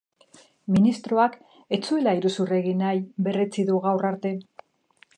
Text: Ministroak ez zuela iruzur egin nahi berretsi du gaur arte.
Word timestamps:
Ministroak 0.75 1.35
ez 1.77 1.81
zuela 1.91 2.15
iruzur 2.21 2.57
egin 2.63 2.83
nahi 2.87 3.05
berretsi 3.29 3.67
du 3.71 3.81
gaur 3.89 4.13
arte. 4.15 4.35